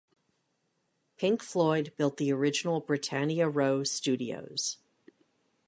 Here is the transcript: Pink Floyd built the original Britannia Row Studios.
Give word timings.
Pink 1.17 1.43
Floyd 1.43 1.93
built 1.95 2.17
the 2.17 2.33
original 2.33 2.79
Britannia 2.79 3.47
Row 3.47 3.83
Studios. 3.83 4.77